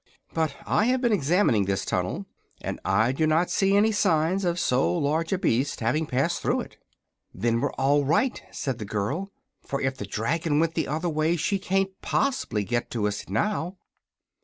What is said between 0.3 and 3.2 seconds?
But I have been examining this tunnel, and I